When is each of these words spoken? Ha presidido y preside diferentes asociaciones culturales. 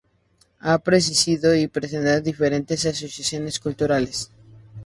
Ha 0.61 0.79
presidido 0.79 1.53
y 1.55 1.67
preside 1.67 2.21
diferentes 2.21 2.83
asociaciones 2.87 3.59
culturales. 3.59 4.31